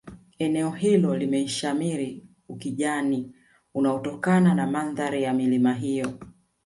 [0.39, 3.35] eneo hilo limeshamiri ukijani
[3.73, 6.19] unaotokana na mandhari ya milima hiyo